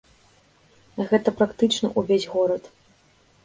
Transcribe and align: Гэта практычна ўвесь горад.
Гэта 1.11 1.29
практычна 1.41 1.87
ўвесь 2.01 2.29
горад. 2.35 2.63